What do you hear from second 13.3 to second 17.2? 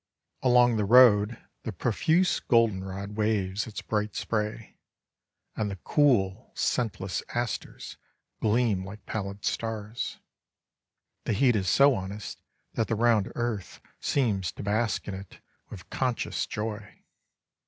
earth seems to bask in it with conscious joy.